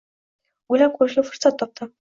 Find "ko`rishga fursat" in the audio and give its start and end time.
1.03-1.63